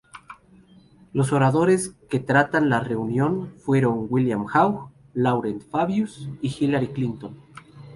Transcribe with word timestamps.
Los 1.13 1.31
oradores 1.31 1.93
que 2.09 2.19
tratan 2.19 2.69
la 2.71 2.79
reunión 2.79 3.53
fueron 3.59 4.07
William 4.09 4.47
Hague, 4.51 4.79
Laurent 5.13 5.61
Fabius 5.61 6.27
y 6.41 6.47
Hillary 6.47 6.87
Clinton. 6.87 7.37